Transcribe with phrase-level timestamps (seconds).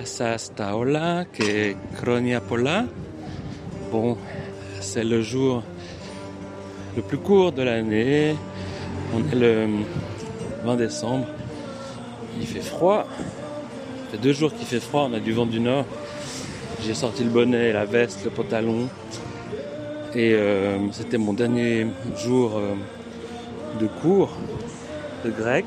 [0.00, 2.86] Yassas Taola, qui est Kronia Pola.
[3.92, 4.16] Bon,
[4.80, 5.62] c'est le jour
[6.96, 8.34] le plus court de l'année.
[9.14, 9.66] On est le
[10.64, 11.26] 20 décembre.
[12.40, 13.06] Il fait froid.
[13.10, 15.06] Ça fait deux jours qu'il fait froid.
[15.10, 15.84] On a du vent du nord.
[16.82, 18.88] J'ai sorti le bonnet, la veste, le pantalon.
[20.14, 21.86] Et euh, c'était mon dernier
[22.16, 22.72] jour euh,
[23.78, 24.30] de cours
[25.26, 25.66] de grec.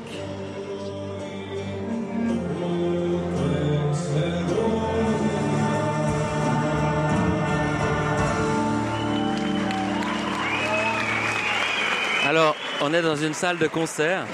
[12.86, 14.24] On est dans une salle de concert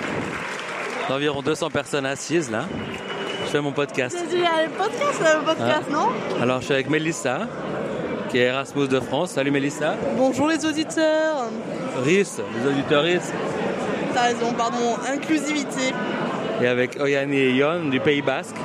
[1.09, 2.65] d'environ 200 personnes assises là.
[3.47, 4.17] Je fais mon podcast.
[4.29, 5.93] C'est le podcast, le podcast, Ah.
[5.93, 6.09] non?
[6.43, 7.41] Alors, je suis avec Mélissa,
[8.29, 9.33] qui est Erasmus de France.
[9.33, 9.95] Salut Mélissa.
[10.16, 11.47] Bonjour les auditeurs.
[12.05, 13.21] Rhys, les auditeurs Rhys.
[14.15, 15.93] T'as raison, pardon, inclusivité.
[16.61, 18.57] Et avec Oyani et Yon du Pays Basque,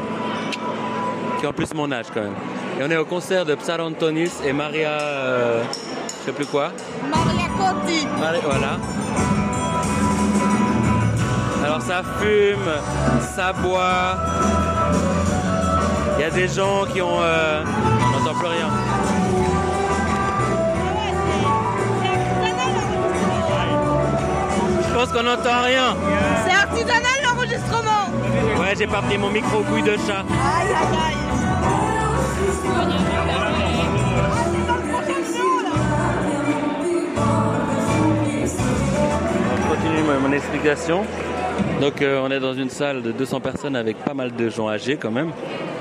[1.40, 2.34] qui ont plus mon âge quand même.
[2.80, 4.90] Et on est au concert de Psarantonis et Maria.
[5.02, 5.64] euh,
[6.20, 6.72] je sais plus quoi.
[7.10, 8.06] Maria Conti.
[8.18, 8.78] Voilà.
[11.88, 12.72] Ça fume,
[13.36, 14.18] ça boit.
[16.18, 17.20] Il y a des gens qui ont.
[17.22, 18.70] euh, on n'entend plus rien.
[24.88, 25.96] Je pense qu'on n'entend rien.
[26.46, 28.10] C'est artisanal l'enregistrement.
[28.60, 30.24] Ouais, j'ai pas pris mon micro couille de chat.
[30.24, 31.16] Aïe aïe aïe.
[33.30, 33.44] Ah,
[34.52, 35.74] c'est dans le prochain show, là.
[39.58, 41.06] Je continue mon explication.
[41.82, 44.70] Donc euh, on est dans une salle de 200 personnes avec pas mal de gens
[44.70, 45.32] âgés quand même,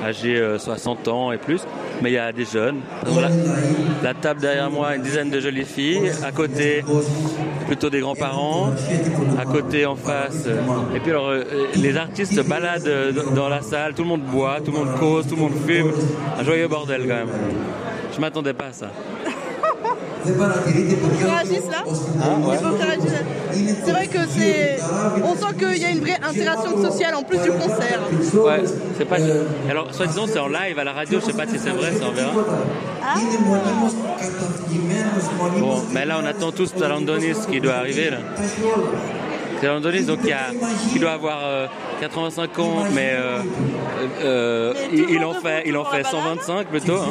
[0.05, 1.61] âgés euh, 60 ans et plus,
[2.03, 2.81] mais il y a des jeunes.
[3.07, 3.29] Donc, la,
[4.03, 6.85] la table derrière moi, une dizaine de jolies filles, à côté
[7.67, 8.71] plutôt des grands-parents,
[9.41, 10.45] à côté en face.
[10.47, 11.45] euh, et puis alors euh,
[11.77, 14.95] les artistes se baladent euh, dans la salle, tout le monde boit, tout le monde
[14.99, 15.93] cause, tout le monde fume,
[16.39, 17.29] un joyeux bordel quand même.
[18.15, 18.87] Je m'attendais pas à ça.
[22.53, 22.77] Il faut.
[25.25, 28.01] On sent qu'il y a une vraie interaction sociale en plus du concert.
[28.35, 28.63] Ouais,
[28.97, 29.17] c'est pas.
[29.71, 32.05] Alors, soi-disant, c'est en live à la radio, je sais pas si c'est vrai, ça
[32.09, 32.33] on verra.
[33.03, 33.15] Ah,
[35.59, 38.19] Bon, mais là, on attend tous Talandonis qui doit arriver là.
[39.65, 40.19] Talandonis, donc,
[40.95, 41.67] il, doit avoir euh,
[42.03, 43.41] 85 ans, mais euh,
[44.23, 46.13] euh, il, en fait, il en fait balade.
[46.13, 46.97] 125 plutôt.
[46.97, 47.09] hein.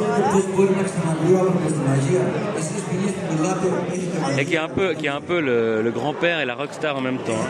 [4.38, 7.44] Et qui est un peu, le, le grand-père et la rockstar en même temps.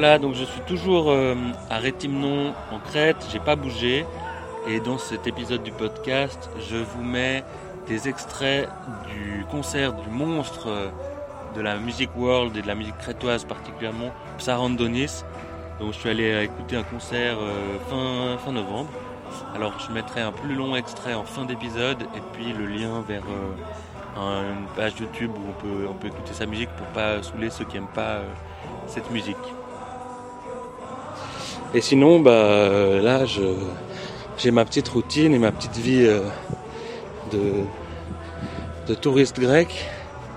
[0.00, 1.34] Voilà, donc je suis toujours euh,
[1.70, 4.06] à Rétimnon en Crète, j'ai pas bougé.
[4.68, 7.42] Et dans cet épisode du podcast, je vous mets
[7.88, 8.68] des extraits
[9.08, 10.88] du concert du monstre euh,
[11.56, 15.24] de la musique world et de la musique crétoise particulièrement, Psarandonis.
[15.80, 17.38] Donc je suis allé euh, écouter un concert
[17.90, 18.90] fin, fin novembre.
[19.56, 23.24] Alors je mettrai un plus long extrait en fin d'épisode et puis le lien vers
[24.16, 27.50] un- une page YouTube où on peut, on peut écouter sa musique pour pas saouler
[27.50, 28.20] ceux qui aiment pas
[28.86, 29.36] cette musique.
[31.74, 33.26] Et sinon, bah, euh, là,
[34.38, 36.22] j'ai ma petite routine et ma petite vie euh,
[37.30, 37.64] de,
[38.86, 39.86] de touriste grec,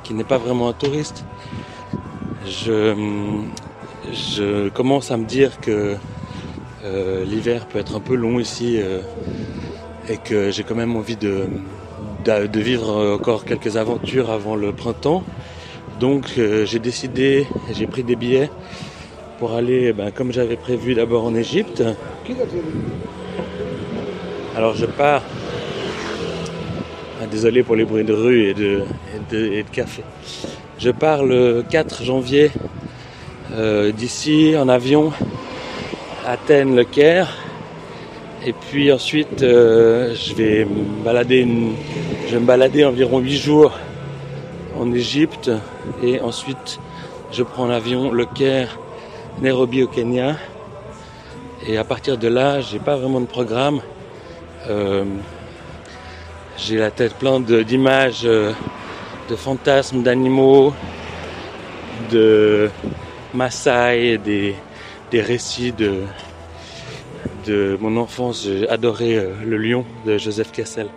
[0.04, 1.24] qui n'est pas vraiment un touriste.
[2.46, 3.48] Je,
[4.74, 5.96] commence à me dire que
[6.84, 8.78] euh, l'hiver peut être un peu long ici
[10.10, 11.46] et que j'ai quand même envie de,
[12.26, 15.24] de, vivre encore quelques aventures avant le printemps.
[16.02, 18.50] Donc j'ai décidé, j'ai pris des billets
[19.42, 21.84] pour aller, ben, comme j'avais prévu, d'abord en Égypte.
[24.56, 25.24] Alors je pars.
[27.20, 28.84] Ah, désolé pour les bruits de rue et de,
[29.16, 30.04] et de, et de café.
[30.78, 32.52] Je pars le 4 janvier
[33.56, 35.12] euh, d'ici en avion,
[36.28, 37.36] Athènes, le Caire.
[38.46, 41.74] Et puis ensuite, euh, je vais me balader, une-
[42.28, 43.72] je vais me balader environ 8 jours
[44.80, 45.50] en Égypte.
[46.04, 46.80] Et ensuite,
[47.32, 48.78] je prends l'avion, le Caire,
[49.40, 50.38] Nairobi au Kenya.
[51.68, 53.82] Et à partir de là, j'ai pas vraiment de programme.
[54.70, 55.06] Euh,
[56.58, 58.52] j'ai la tête pleine d'images, euh,
[59.30, 60.74] de fantasmes d'animaux,
[62.12, 62.70] de
[63.34, 64.56] Maasai, des,
[65.12, 66.06] des récits de,
[67.80, 70.88] mon enfance, j'ai adoré euh, Le Lion de Joseph Cassel.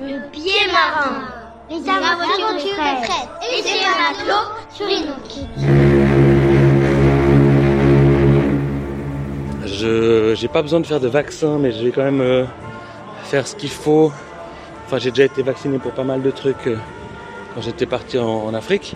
[0.00, 1.22] Le pied marin.
[1.70, 3.28] Les aventures de Fred.
[3.42, 4.86] Et c'est un matelot sur
[10.44, 12.44] j'ai pas besoin de faire de vaccin, mais je vais quand même euh,
[13.22, 14.12] faire ce qu'il faut.
[14.84, 16.76] Enfin, j'ai déjà été vacciné pour pas mal de trucs euh,
[17.54, 18.94] quand j'étais parti en, Afrique.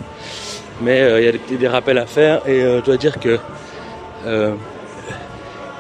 [0.82, 3.40] Mais il y a des, des, rappels à faire et je dois dire que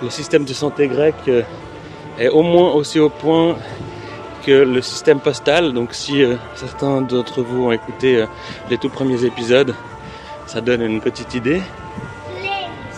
[0.02, 1.42] le système de santé grec euh,
[2.18, 3.56] est au moins aussi au point
[4.44, 5.72] que le système postal.
[5.72, 8.26] Donc si euh, certains d'entre vous ont écouté euh,
[8.70, 9.74] les tout premiers épisodes,
[10.46, 11.60] ça donne une petite idée.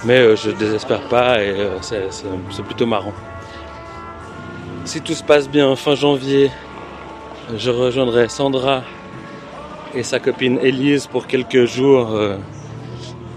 [0.05, 3.13] Mais je ne désespère pas et c'est plutôt marrant.
[4.85, 6.51] Si tout se passe bien, fin janvier,
[7.57, 8.83] je rejoindrai Sandra
[9.95, 12.19] et sa copine Elise pour quelques jours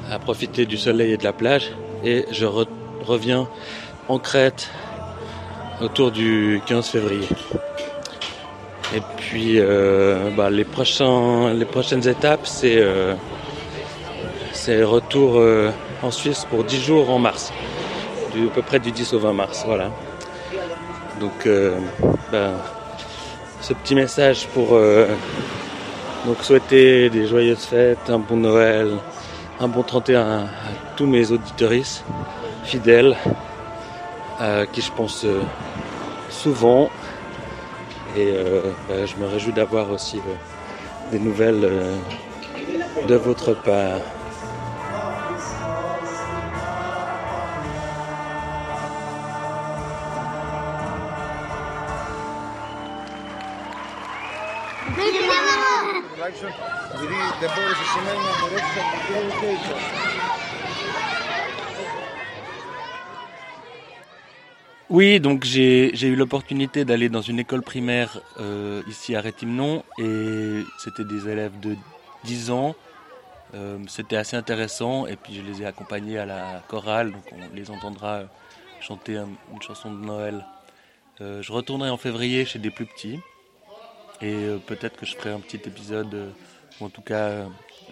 [0.10, 1.71] à profiter du soleil et de la plage.
[2.04, 3.45] Et je revient
[4.07, 4.69] en Crète
[5.81, 7.27] autour du 15 février.
[8.95, 13.15] Et puis euh, bah, les, prochains, les prochaines étapes, c'est euh,
[14.68, 15.71] retour euh,
[16.04, 17.52] en Suisse pour 10 jours en mars,
[18.34, 19.64] du, à peu près du 10 au 20 mars.
[19.66, 19.90] Voilà.
[21.20, 21.48] Donc
[22.32, 22.52] bah,
[23.62, 24.78] ce petit message pour
[26.26, 28.98] donc souhaiter des joyeuses fêtes, un bon Noël,
[29.60, 30.48] un bon 31 à
[30.98, 32.04] tous mes auditoristes
[32.64, 33.16] fidèle,
[34.40, 35.42] à qui je pense euh,
[36.30, 36.90] souvent.
[38.16, 41.70] Et euh, bah, je me réjouis d'avoir aussi euh, des nouvelles
[43.08, 44.00] de votre part.
[64.94, 70.62] Oui, donc j'ai eu l'opportunité d'aller dans une école primaire euh, ici à Rétimnon et
[70.78, 71.75] c'était des élèves de
[72.25, 72.75] 10 ans.
[73.56, 77.56] Euh, c'était assez intéressant et puis je les ai accompagnés à la chorale, donc on
[77.56, 78.25] les entendra
[78.81, 80.45] chanter une chanson de Noël.
[81.22, 83.19] Euh, je retournerai en février chez des plus petits
[84.22, 86.36] et peut-être que je ferai un petit épisode
[86.80, 87.46] ou en tout cas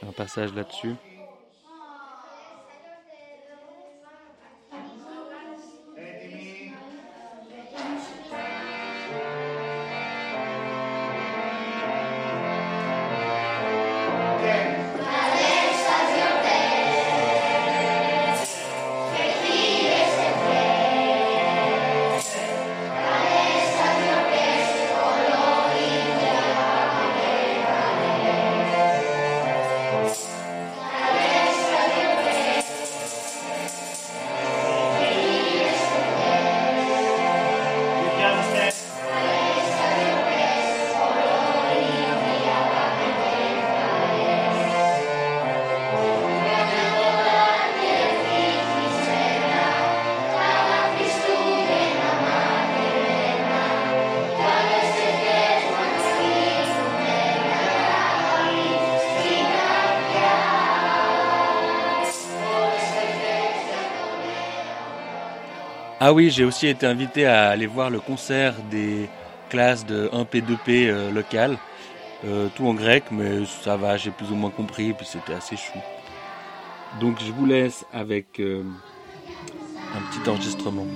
[0.07, 0.93] un passage là-dessus.
[66.03, 69.07] Ah oui, j'ai aussi été invité à aller voir le concert des
[69.51, 71.59] classes de 1P, 2P euh, locales.
[72.25, 75.55] Euh, tout en grec, mais ça va, j'ai plus ou moins compris, puis c'était assez
[75.55, 75.77] chou.
[76.99, 78.63] Donc je vous laisse avec euh,
[79.95, 80.87] un petit enregistrement.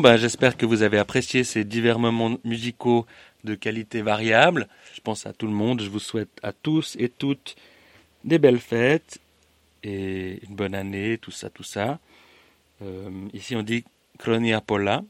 [0.00, 3.04] Ben, j'espère que vous avez apprécié ces divers moments musicaux
[3.44, 4.66] de qualité variable.
[4.94, 5.82] Je pense à tout le monde.
[5.82, 7.54] Je vous souhaite à tous et toutes
[8.24, 9.18] des belles fêtes
[9.82, 11.98] et une bonne année, tout ça, tout ça.
[12.80, 13.84] Euh, ici, on dit
[14.16, 15.02] Kronia Pola.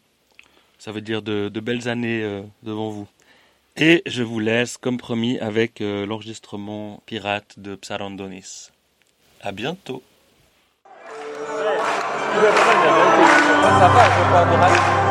[0.78, 3.06] Ça veut dire de, belles années euh, devant vous.
[3.76, 8.70] Et je vous laisse, comme promis, avec euh, l'enregistrement pirate de Psarandonis.
[9.40, 10.02] À bientôt.
[13.62, 15.09] Le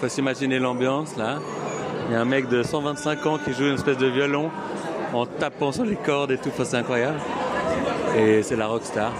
[0.00, 1.38] faut s'imaginer l'ambiance là.
[2.08, 4.50] Il y a un mec de 125 ans qui joue une espèce de violon
[5.12, 7.18] en tapant sur les cordes et tout, c'est incroyable.
[8.16, 9.12] Et c'est la rockstar.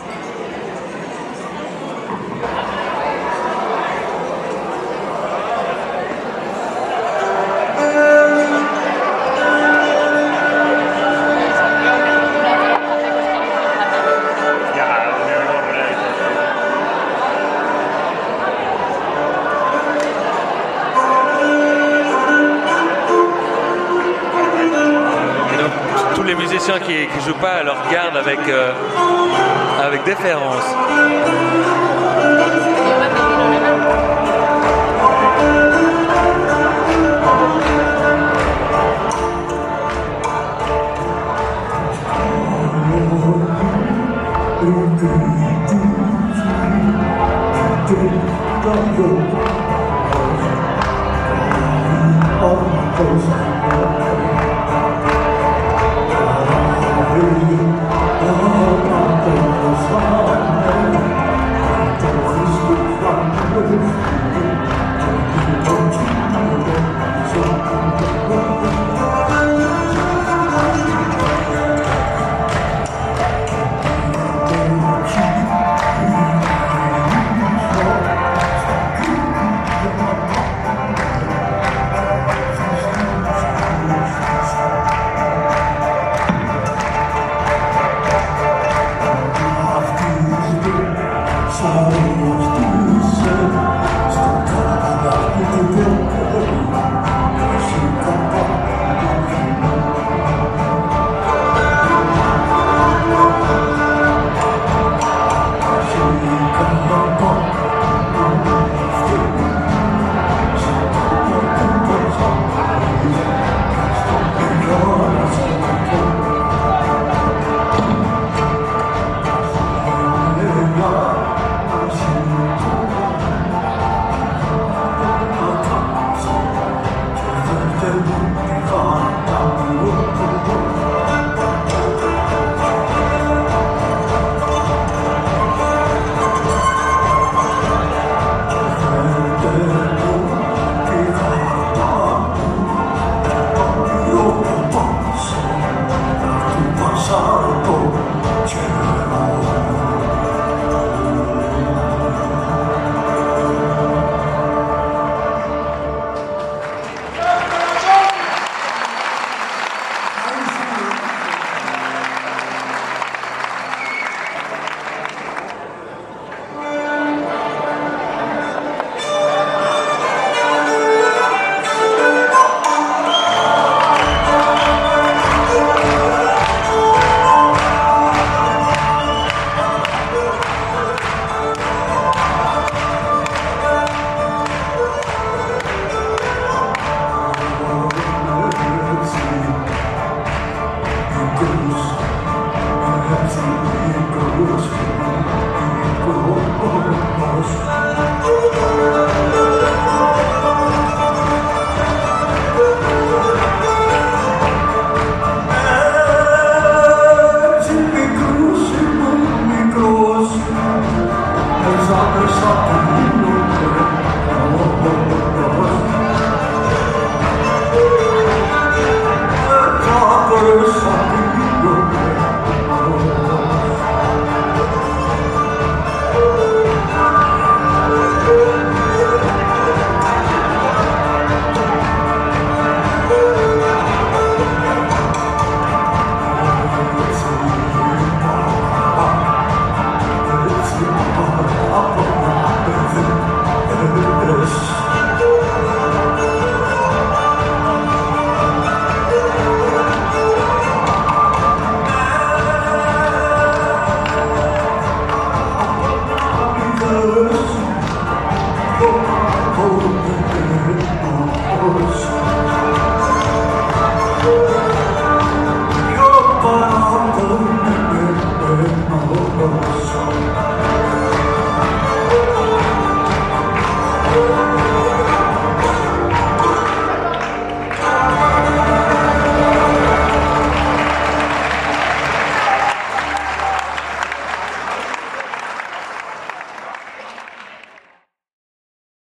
[26.79, 28.73] Qui ne jouent pas leur garde avec, euh,
[29.83, 30.65] avec déférence.